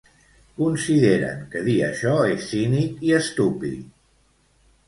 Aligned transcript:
Consideren 0.61 1.43
que 1.51 1.61
dir 1.69 1.75
això 1.89 2.15
és 2.31 2.49
cínic 2.55 3.07
i 3.11 3.15
estúpid. 3.23 3.85